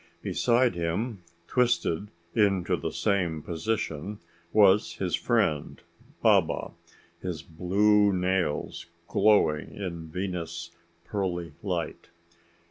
[0.23, 4.17] Beside him, twisted into the same position,
[4.51, 5.79] was his friend
[6.23, 6.71] Baba,
[7.21, 10.71] his blue nails glowing in Venus'
[11.05, 12.09] pearly light.